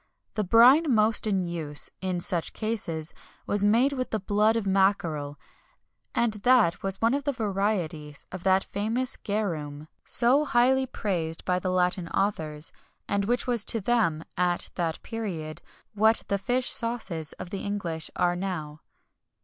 [0.33, 3.13] The brine most in use, in such cases,
[3.45, 5.37] was made with the blood of mackerel,
[6.15, 11.59] and that was one of the varieties of that famous garum so highly praised by
[11.59, 12.71] the Latin authors,
[13.07, 15.61] and which was to them, at that period,
[15.93, 18.81] what the fish sauces of the English are now.